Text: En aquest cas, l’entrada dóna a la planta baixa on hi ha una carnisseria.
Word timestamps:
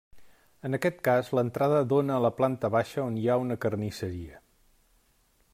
En 0.69 0.77
aquest 0.77 1.03
cas, 1.07 1.29
l’entrada 1.39 1.83
dóna 1.93 2.17
a 2.17 2.23
la 2.27 2.33
planta 2.39 2.73
baixa 2.79 3.05
on 3.11 3.21
hi 3.23 3.29
ha 3.35 3.39
una 3.45 3.59
carnisseria. 3.67 4.43